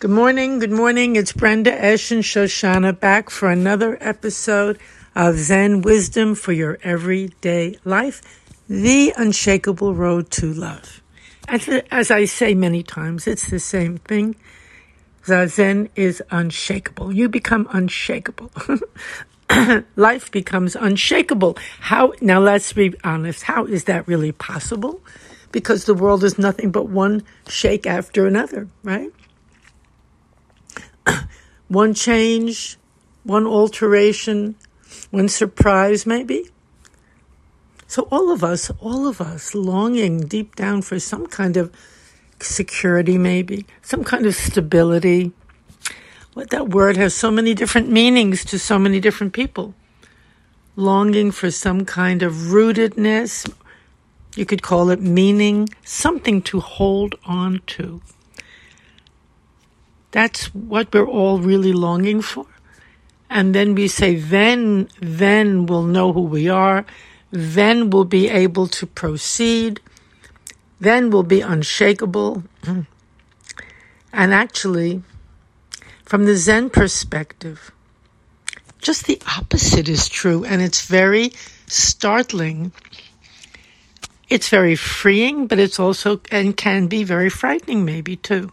[0.00, 1.16] Good morning, good morning.
[1.16, 4.78] It's Brenda Esh and Shoshanna back for another episode
[5.14, 8.22] of Zen Wisdom for Your Everyday Life,
[8.66, 11.02] the unshakable road to love.
[11.48, 14.36] As, as I say many times, it's the same thing.
[15.26, 17.12] Zazen is unshakable.
[17.12, 18.50] You become unshakable.
[19.96, 21.58] Life becomes unshakable.
[21.80, 25.02] How, now let's be honest, how is that really possible?
[25.52, 29.12] Because the world is nothing but one shake after another, right?
[31.70, 32.76] One change,
[33.22, 34.56] one alteration,
[35.12, 36.50] one surprise, maybe.
[37.86, 41.72] So, all of us, all of us longing deep down for some kind of
[42.40, 45.32] security, maybe, some kind of stability.
[46.34, 49.74] What that word has so many different meanings to so many different people.
[50.74, 53.52] Longing for some kind of rootedness,
[54.34, 58.00] you could call it meaning, something to hold on to.
[60.10, 62.46] That's what we're all really longing for.
[63.28, 66.84] And then we say, then, then we'll know who we are.
[67.30, 69.80] Then we'll be able to proceed.
[70.80, 72.42] Then we'll be unshakable.
[74.12, 75.04] And actually,
[76.04, 77.70] from the Zen perspective,
[78.80, 80.44] just the opposite is true.
[80.44, 81.30] And it's very
[81.68, 82.72] startling.
[84.28, 88.50] It's very freeing, but it's also, and can be very frightening, maybe too.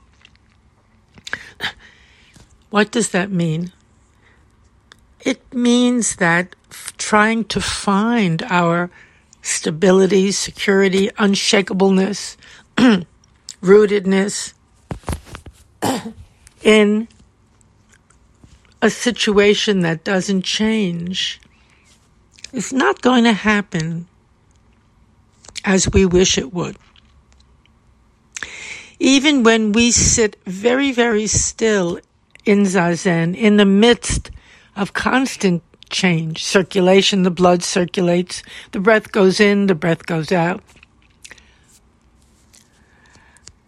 [2.70, 3.72] What does that mean?
[5.22, 6.56] It means that
[6.97, 8.89] trying to find our
[9.42, 12.36] stability, security, unshakableness,
[13.61, 14.53] rootedness
[16.61, 17.08] in
[18.81, 21.39] a situation that doesn't change
[22.53, 24.08] is not going to happen
[25.66, 26.78] as we wish it would.
[29.00, 32.00] Even when we sit very, very still
[32.45, 34.31] in Zazen, in the midst
[34.76, 38.42] of constant change, circulation, the blood circulates,
[38.72, 40.64] the breath goes in, the breath goes out.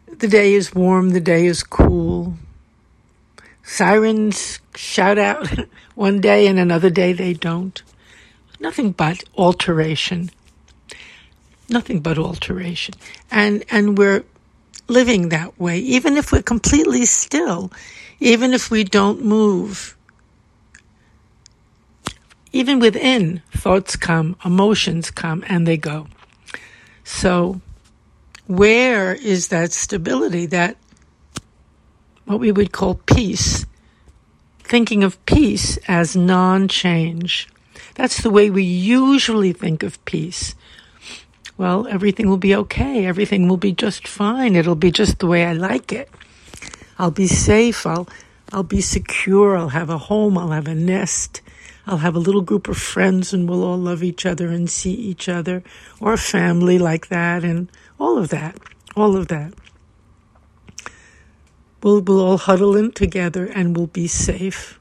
[0.08, 2.34] The day is warm, the day is cool.
[3.64, 5.48] Sirens shout out
[5.96, 7.81] one day and another day they don't.
[8.59, 10.31] Nothing but alteration.
[11.70, 12.96] Nothing but alteration.
[13.31, 14.24] And and we're
[14.90, 17.72] living that way, even if we're completely still,
[18.20, 19.96] even if we don't move.
[22.52, 26.08] Even within, thoughts come, emotions come, and they go.
[27.04, 27.62] So,
[28.48, 30.76] where is that stability, that
[32.26, 33.66] what we would call peace?
[34.60, 37.48] Thinking of peace as non change.
[37.96, 40.56] That's the way we usually think of peace.
[41.59, 43.06] Well, everything will be okay.
[43.06, 44.56] Everything will be just fine.
[44.56, 46.09] It'll be just the way I like it.
[46.97, 47.86] I'll be safe.
[47.86, 48.08] I'll,
[48.53, 49.58] I'll be secure.
[49.58, 50.38] I'll have a home.
[50.38, 51.42] I'll have a nest.
[51.86, 54.94] I'll have a little group of friends and we'll all love each other and see
[54.94, 55.62] each other
[56.00, 57.69] or a family like that and
[58.00, 58.58] all of that.
[58.96, 59.53] All of that.
[61.84, 64.79] We'll, we'll all huddle in together and we'll be safe.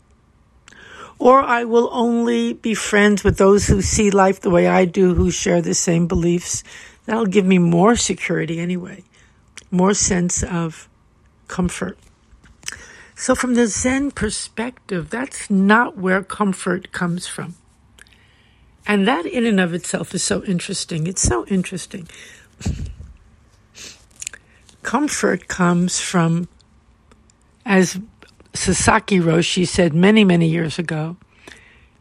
[1.19, 5.15] Or I will only be friends with those who see life the way I do,
[5.15, 6.63] who share the same beliefs.
[7.07, 9.03] That'll give me more security anyway,
[9.71, 10.89] more sense of
[11.49, 11.99] comfort.
[13.17, 17.57] So, from the Zen perspective, that's not where comfort comes from.
[18.87, 21.09] And that, in and of itself, is so interesting.
[21.09, 22.09] It's so interesting.
[24.83, 26.49] comfort comes from,
[27.67, 28.01] as
[28.55, 31.17] Sasaki Roshi said many, many years ago,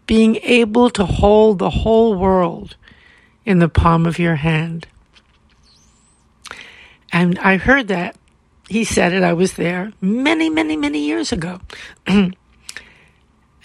[0.06, 2.76] being able to hold the whole world
[3.46, 4.88] in the palm of your hand.
[7.12, 8.16] And I heard that
[8.70, 11.60] he said it, I was there many, many, many years ago.
[12.08, 12.36] and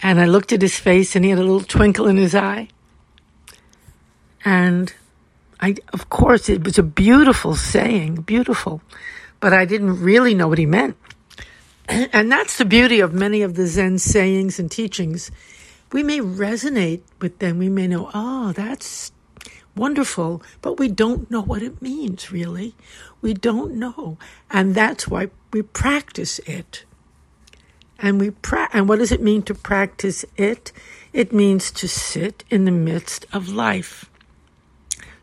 [0.01, 2.69] I looked at his face and he had a little twinkle in his eye.
[4.45, 4.93] And
[5.59, 8.81] I, of course, it was a beautiful saying, beautiful,
[9.39, 10.97] but I didn't really know what he meant.
[12.13, 15.31] And that's the beauty of many of the Zen sayings and teachings.
[15.91, 17.59] We may resonate with them.
[17.59, 19.11] We may know, oh, that's
[19.75, 22.75] wonderful, but we don't know what it means really.
[23.21, 24.17] We don't know.
[24.49, 26.85] And that's why we practice it.
[27.99, 30.71] And we pra- and what does it mean to practice it?
[31.13, 34.09] It means to sit in the midst of life.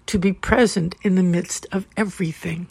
[0.06, 2.68] To be present in the midst of everything.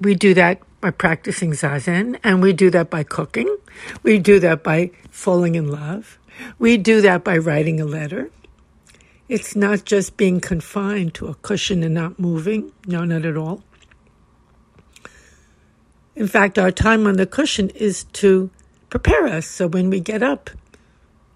[0.00, 3.56] We do that by practicing zazen and we do that by cooking.
[4.02, 6.18] We do that by falling in love.
[6.58, 8.30] We do that by writing a letter.
[9.28, 12.72] It's not just being confined to a cushion and not moving.
[12.86, 13.62] No, not at all.
[16.14, 18.50] In fact, our time on the cushion is to
[18.90, 20.50] prepare us so when we get up,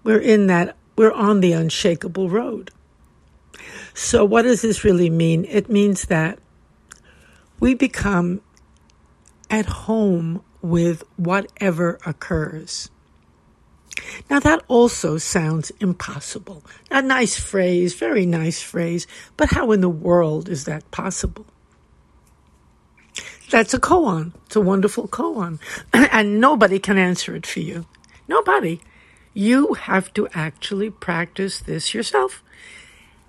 [0.03, 2.69] we're in that, we're on the unshakable road.
[3.93, 5.45] So, what does this really mean?
[5.45, 6.37] It means that
[7.59, 8.41] we become
[9.49, 12.89] at home with whatever occurs.
[14.29, 16.63] Now, that also sounds impossible.
[16.91, 19.07] A nice phrase, very nice phrase,
[19.37, 21.45] but how in the world is that possible?
[23.49, 24.33] That's a koan.
[24.45, 25.59] It's a wonderful koan.
[25.93, 27.85] and nobody can answer it for you.
[28.27, 28.81] Nobody.
[29.33, 32.43] You have to actually practice this yourself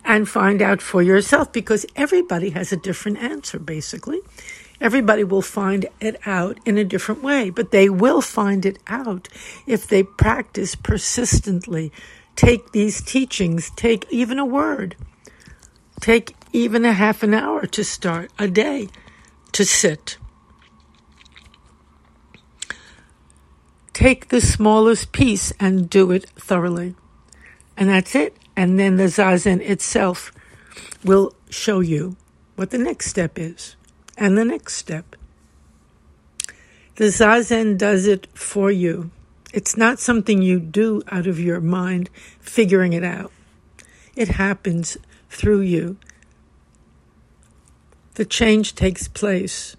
[0.05, 4.21] and find out for yourself because everybody has a different answer, basically.
[4.81, 9.29] Everybody will find it out in a different way, but they will find it out
[9.67, 11.93] if they practice persistently.
[12.37, 14.95] Take these teachings, take even a word,
[16.01, 18.89] take even a half an hour to start a day
[19.53, 20.17] to sit.
[23.93, 26.95] Take the smallest piece and do it thoroughly.
[27.77, 28.37] And that's it.
[28.55, 30.31] And then the Zazen itself
[31.05, 32.17] will show you
[32.55, 33.75] what the next step is
[34.19, 35.17] and the next step.
[36.97, 39.11] The Zazen does it for you.
[39.55, 42.11] It's not something you do out of your mind,
[42.41, 43.33] figuring it out.
[44.17, 44.99] It happens
[45.31, 45.97] through you.
[48.15, 49.77] The change takes place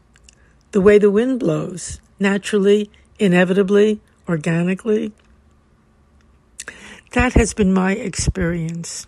[0.72, 5.12] the way the wind blows, naturally, inevitably, organically.
[7.12, 9.08] That has been my experience.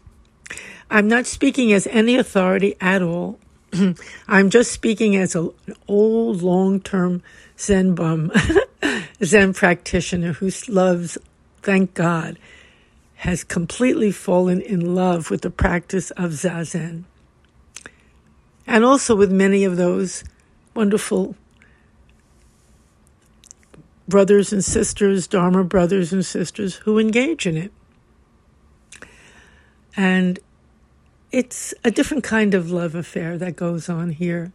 [0.89, 3.39] I'm not speaking as any authority at all.
[4.27, 7.21] I'm just speaking as a, an old, long term
[7.57, 8.31] Zen bum,
[9.23, 11.17] Zen practitioner who loves,
[11.61, 12.37] thank God,
[13.15, 17.03] has completely fallen in love with the practice of Zazen.
[18.65, 20.23] And also with many of those
[20.73, 21.35] wonderful
[24.07, 27.71] brothers and sisters, Dharma brothers and sisters who engage in it.
[29.95, 30.39] And
[31.31, 34.51] it's a different kind of love affair that goes on here.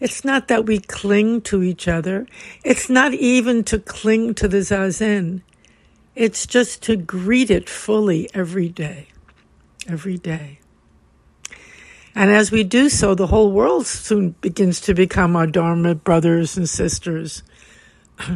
[0.00, 2.26] It's not that we cling to each other.
[2.64, 5.42] It's not even to cling to the zazen.
[6.14, 9.08] It's just to greet it fully every day.
[9.88, 10.60] Every day.
[12.14, 16.56] And as we do so, the whole world soon begins to become our Dharma brothers
[16.56, 17.42] and sisters,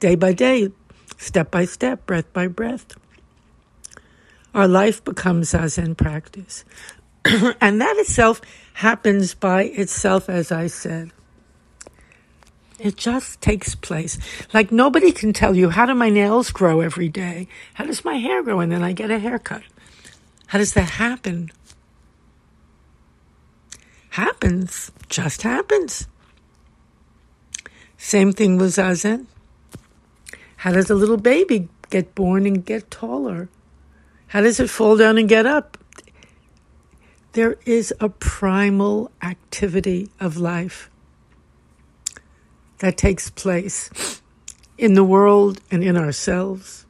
[0.00, 0.70] day by day,
[1.16, 2.94] step by step, breath by breath
[4.54, 6.64] our life becomes Zazen practice.
[7.60, 8.40] and that itself
[8.74, 11.10] happens by itself, as I said.
[12.78, 14.18] It just takes place.
[14.52, 17.48] Like nobody can tell you, how do my nails grow every day?
[17.74, 18.60] How does my hair grow?
[18.60, 19.62] And then I get a haircut.
[20.48, 21.50] How does that happen?
[24.10, 24.92] Happens.
[25.08, 26.08] Just happens.
[27.96, 29.26] Same thing with Zazen.
[30.56, 33.48] How does a little baby get born and get taller?
[34.34, 35.78] How does it fall down and get up?
[37.34, 40.90] There is a primal activity of life
[42.80, 44.20] that takes place
[44.76, 46.84] in the world and in ourselves,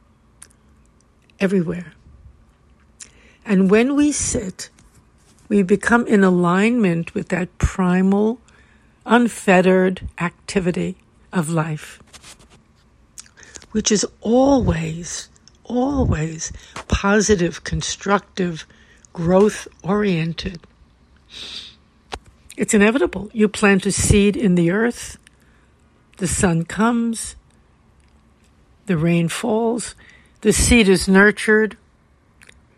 [1.38, 1.92] everywhere.
[3.44, 4.70] And when we sit,
[5.50, 8.40] we become in alignment with that primal,
[9.04, 10.96] unfettered activity
[11.30, 12.02] of life,
[13.72, 15.28] which is always
[15.64, 16.52] always
[16.88, 18.66] positive, constructive,
[19.12, 20.60] growth oriented.
[22.56, 23.30] It's inevitable.
[23.32, 25.18] You plant a seed in the earth,
[26.18, 27.36] the sun comes,
[28.86, 29.94] the rain falls,
[30.42, 31.76] the seed is nurtured,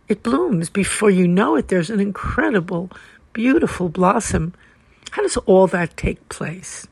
[0.08, 0.70] it blooms.
[0.70, 2.90] Before you know it, there's an incredible,
[3.32, 4.54] beautiful blossom.
[5.10, 6.86] How does all that take place?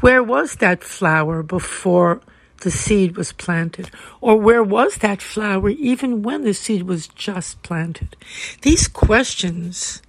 [0.00, 2.20] Where was that flower before
[2.60, 3.90] the seed was planted?
[4.20, 8.16] Or where was that flower even when the seed was just planted?
[8.62, 10.02] These questions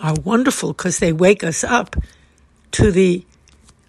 [0.00, 1.96] are wonderful because they wake us up
[2.72, 3.24] to the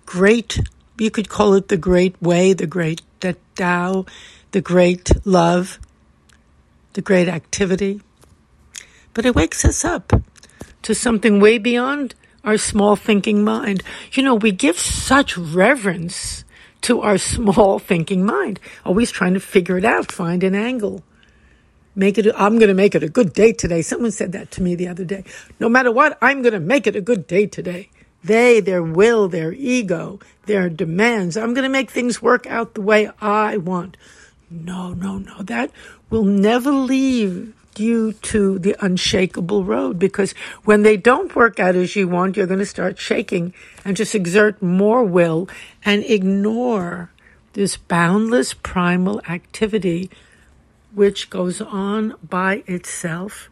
[0.05, 0.59] great,
[0.97, 4.05] you could call it the great way, the great that Tao,
[4.51, 5.79] the great love,
[6.93, 8.01] the great activity.
[9.13, 10.13] But it wakes us up
[10.83, 13.83] to something way beyond our small thinking mind.
[14.13, 16.44] You know, we give such reverence
[16.85, 21.03] to our small thinking mind, always trying to figure it out, find an angle.
[21.95, 23.81] Make it, I'm going to make it a good day today.
[23.81, 25.23] Someone said that to me the other day.
[25.59, 27.89] No matter what, I'm going to make it a good day today.
[28.23, 31.37] They, their will, their ego, their demands.
[31.37, 33.95] I'm going to make things work out the way I want.
[34.49, 35.41] No, no, no.
[35.41, 35.71] That
[36.09, 41.95] will never leave you to the unshakable road because when they don't work out as
[41.95, 43.53] you want, you're going to start shaking
[43.83, 45.49] and just exert more will
[45.83, 47.11] and ignore
[47.53, 50.09] this boundless primal activity
[50.93, 53.49] which goes on by itself,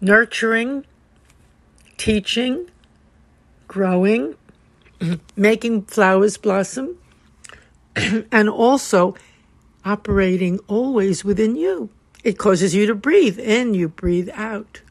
[0.00, 0.84] nurturing,
[1.98, 2.70] teaching,
[3.66, 4.34] growing,
[5.36, 6.96] making flowers blossom,
[7.96, 9.14] and also
[9.84, 11.90] operating always within you.
[12.28, 14.82] It causes you to breathe in, you breathe out.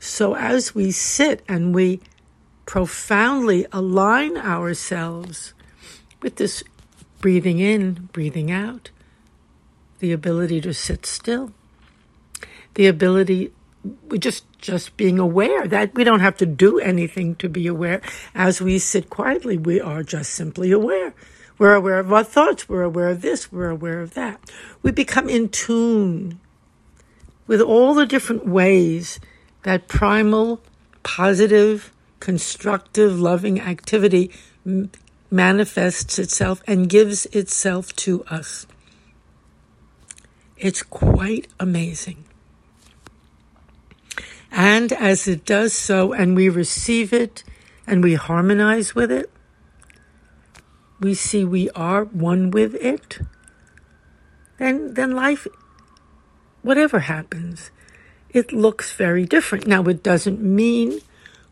[0.00, 2.00] So as we sit and we
[2.64, 5.52] profoundly align ourselves
[6.22, 6.64] with this
[7.20, 8.88] breathing in, breathing out,
[9.98, 11.52] the ability to sit still,
[12.76, 13.52] the ability
[14.08, 18.00] we just just being aware that we don't have to do anything to be aware.
[18.34, 21.12] As we sit quietly we are just simply aware.
[21.58, 24.40] We're aware of our thoughts we're aware of this we're aware of that.
[24.80, 26.40] We become in tune
[27.46, 29.20] with all the different ways
[29.62, 30.60] that primal,
[31.02, 34.30] positive, constructive, loving activity
[34.66, 34.90] m-
[35.30, 38.66] manifests itself and gives itself to us.
[40.56, 42.24] It's quite amazing.
[44.50, 47.42] And as it does so, and we receive it
[47.86, 49.30] and we harmonize with it,
[51.00, 53.18] we see we are one with it,
[54.58, 55.46] then, then life
[56.64, 57.70] whatever happens,
[58.30, 59.66] it looks very different.
[59.66, 61.00] Now, it doesn't mean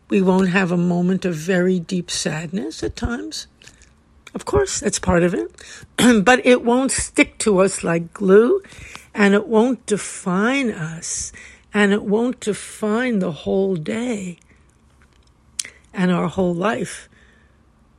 [0.09, 3.47] we won't have a moment of very deep sadness at times.
[4.35, 5.51] Of course, that's part of it.
[6.25, 8.61] but it won't stick to us like glue,
[9.13, 11.31] and it won't define us,
[11.73, 14.39] and it won't define the whole day
[15.93, 17.07] and our whole life.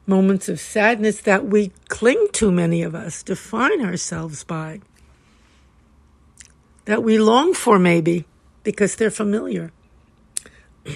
[0.06, 4.80] Moments of sadness that we cling to, many of us, define ourselves by
[6.84, 8.24] that we long for, maybe,
[8.62, 9.72] because they're familiar.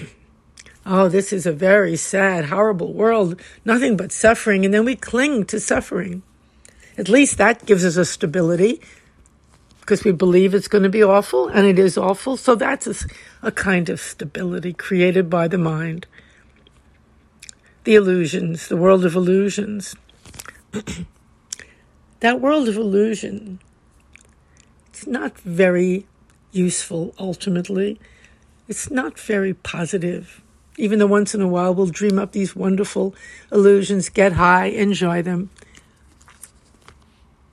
[0.85, 5.45] oh, this is a very sad, horrible world, nothing but suffering, and then we cling
[5.45, 6.21] to suffering.
[6.97, 8.81] At least that gives us a stability
[9.89, 12.37] because we believe it's going to be awful, and it is awful.
[12.37, 12.93] So that's a,
[13.41, 16.05] a kind of stability created by the mind.
[17.85, 19.95] The illusions, the world of illusions.
[22.19, 23.59] that world of illusion
[24.99, 26.05] it's not very
[26.51, 27.97] useful ultimately.
[28.67, 30.41] It's not very positive.
[30.77, 33.15] Even though once in a while we'll dream up these wonderful
[33.49, 35.51] illusions, get high, enjoy them.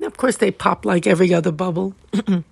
[0.00, 1.94] Now, of course, they pop like every other bubble.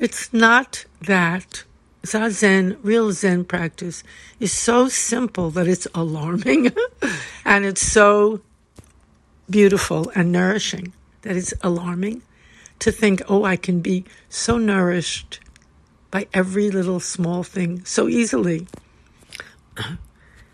[0.00, 1.62] it's not that
[2.04, 4.02] Zazen, real Zen practice,
[4.40, 6.72] is so simple that it's alarming
[7.44, 8.40] and it's so
[9.50, 12.22] beautiful and nourishing that it's alarming
[12.78, 15.40] to think, oh, I can be so nourished
[16.10, 18.66] by every little small thing so easily.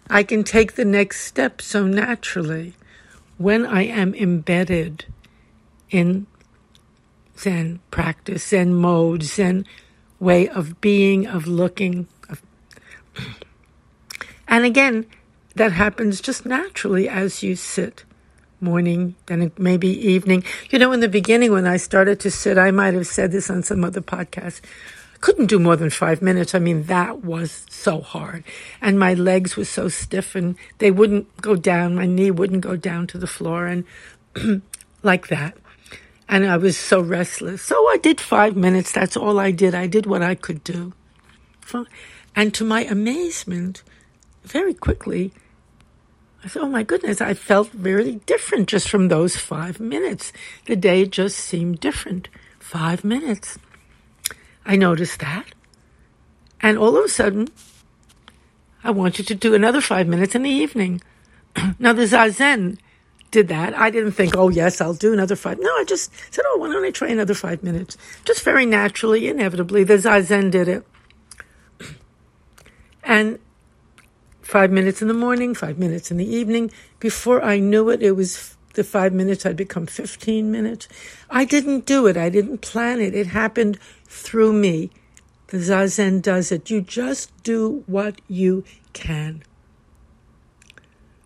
[0.09, 2.75] I can take the next step so naturally
[3.39, 5.07] when I am embedded
[5.91, 6.27] in
[7.39, 9.67] Zen practice, Zen mode, Zen
[10.21, 12.09] way of being, of looking.
[14.47, 15.07] And again,
[15.57, 18.05] that happens just naturally as you sit
[18.65, 20.43] morning, then maybe evening.
[20.71, 23.51] You know, in the beginning when I started to sit, I might have said this
[23.51, 24.63] on some other podcast.
[25.15, 26.55] I couldn't do more than five minutes.
[26.55, 28.43] I mean, that was so hard.
[28.81, 31.95] And my legs were so stiff and they wouldn't go down.
[31.95, 33.85] My knee wouldn't go down to the floor and
[35.03, 35.57] like that.
[36.27, 37.61] And I was so restless.
[37.61, 38.91] So I did five minutes.
[38.93, 39.75] That's all I did.
[39.75, 40.95] I did what I could do.
[42.35, 43.83] And to my amazement,
[44.43, 45.33] very quickly,
[46.45, 50.31] I thought, oh my goodness, I felt very different just from those five minutes.
[50.67, 52.29] The day just seemed different.
[52.59, 53.59] Five minutes.
[54.67, 55.47] I noticed that.
[56.61, 57.49] And all of a sudden,
[58.83, 61.01] I wanted to do another five minutes in the evening.
[61.79, 62.77] now, the Zazen
[63.31, 63.77] did that.
[63.79, 65.59] I didn't think, oh, yes, I'll do another five.
[65.59, 67.97] No, I just said, oh, why don't I try another five minutes?
[68.27, 70.87] Just very naturally, inevitably, the Zazen did it.
[73.07, 73.39] And
[74.45, 76.71] five minutes in the morning, five minutes in the evening.
[77.01, 80.87] Before I knew it, it was the five minutes had become 15 minutes.
[81.31, 82.17] I didn't do it.
[82.17, 83.15] I didn't plan it.
[83.15, 84.91] It happened through me.
[85.49, 86.71] The Zazen does it.
[86.71, 89.43] You just do what you can.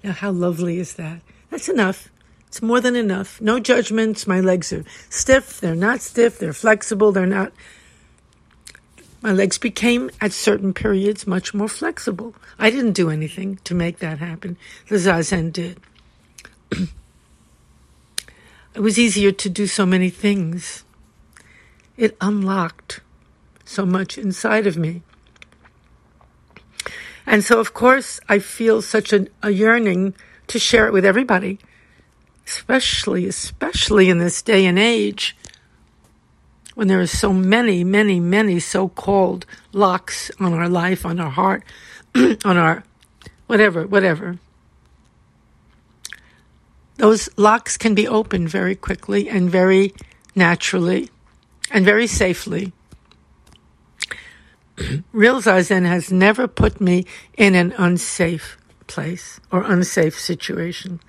[0.04, 1.20] Now, how lovely is that?
[1.50, 2.08] That's enough.
[2.46, 3.40] It's more than enough.
[3.40, 4.26] No judgments.
[4.26, 5.60] My legs are stiff.
[5.60, 6.38] They're not stiff.
[6.38, 7.12] They're flexible.
[7.12, 7.52] They're not
[9.20, 12.34] my legs became, at certain periods, much more flexible.
[12.58, 14.56] I didn't do anything to make that happen.
[14.88, 15.80] The Zazen did.
[16.70, 20.84] it was easier to do so many things.
[21.96, 23.00] it unlocked
[23.64, 25.02] so much inside of me.
[27.26, 30.14] And so, of course, I feel such a, a yearning
[30.46, 31.58] to share it with everybody,
[32.46, 35.36] especially, especially in this day and age
[36.78, 41.28] when there are so many, many, many so called locks on our life, on our
[41.28, 41.64] heart,
[42.44, 42.84] on our
[43.48, 44.38] whatever, whatever.
[46.94, 49.92] Those locks can be opened very quickly and very
[50.36, 51.10] naturally
[51.72, 52.72] and very safely.
[55.12, 57.06] Real Zazen has never put me
[57.36, 58.56] in an unsafe
[58.86, 61.00] place or unsafe situation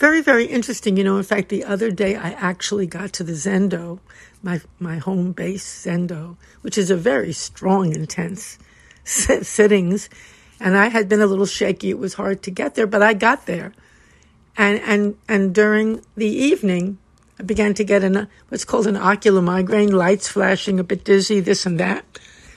[0.00, 0.96] very, very interesting.
[0.96, 4.00] You know, in fact, the other day I actually got to the Zendo,
[4.42, 8.58] my my home base Zendo, which is a very strong, intense
[9.04, 10.08] sittings,
[10.58, 11.90] and I had been a little shaky.
[11.90, 13.74] It was hard to get there, but I got there,
[14.56, 16.96] and and and during the evening,
[17.38, 21.40] I began to get an what's called an ocular migraine, lights flashing, a bit dizzy,
[21.40, 22.06] this and that.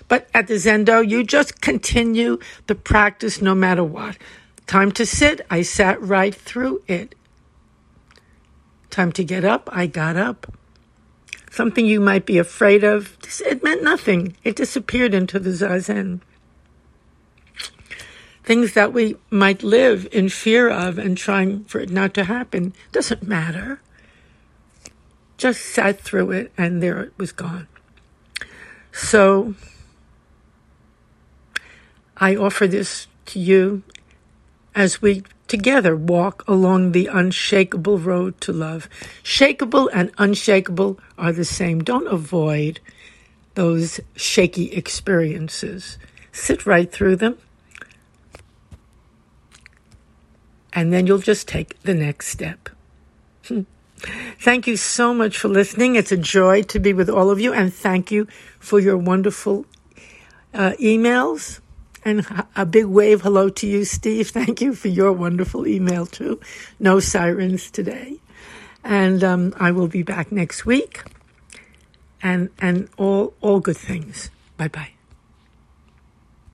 [0.08, 4.18] But at the Zendo, you just continue the practice no matter what.
[4.66, 7.16] Time to sit, I sat right through it.
[8.94, 10.56] Time to get up, I got up.
[11.50, 14.36] Something you might be afraid of, it meant nothing.
[14.44, 16.22] It disappeared into the zazen.
[18.44, 22.72] Things that we might live in fear of and trying for it not to happen
[22.92, 23.82] doesn't matter.
[25.38, 27.68] Just sat through it and there it was gone.
[28.92, 29.56] So
[32.16, 33.82] I offer this to you
[34.76, 35.24] as we
[35.54, 38.90] together walk along the unshakable road to love.
[39.24, 41.84] Shakeable and unshakable are the same.
[41.84, 42.80] Don't avoid
[43.54, 46.00] those shaky experiences.
[46.32, 47.38] Sit right through them.
[50.74, 52.70] And then you'll just take the next step.
[54.40, 55.96] thank you so much for listening.
[55.96, 57.54] It's a joy to be with all of you.
[57.54, 58.26] And thank you
[58.58, 59.68] for your wonderful
[60.52, 61.60] uh, emails
[62.06, 64.30] and a big wave hello to you, Steve.
[64.32, 66.40] Thank you for your wonderful email, too.
[66.80, 68.18] No sirens today.
[68.84, 71.04] And um, I will be back next week.
[72.22, 74.30] And, and all, all good things.
[74.58, 74.92] Bye bye.